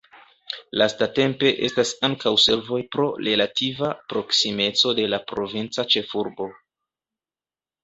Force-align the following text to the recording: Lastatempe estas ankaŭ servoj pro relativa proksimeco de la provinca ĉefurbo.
Lastatempe 0.81 1.51
estas 1.67 1.91
ankaŭ 2.09 2.31
servoj 2.45 2.79
pro 2.97 3.05
relativa 3.29 3.91
proksimeco 4.15 4.97
de 5.03 5.07
la 5.15 5.23
provinca 5.35 5.89
ĉefurbo. 5.97 6.51